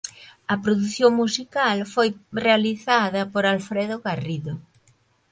[0.53, 2.09] A produción musical foi
[2.45, 4.53] realizada por Alfredo Garrido.